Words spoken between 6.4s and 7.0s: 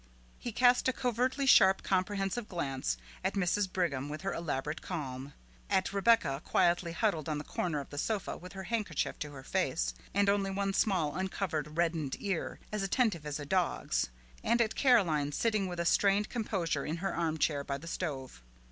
quietly